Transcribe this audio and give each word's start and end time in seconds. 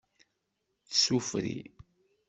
Tsufri. 0.89 1.57